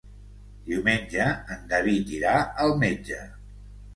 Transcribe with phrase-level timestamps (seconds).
[0.69, 1.27] Diumenge
[1.57, 2.33] en David irà
[2.65, 3.21] al metge.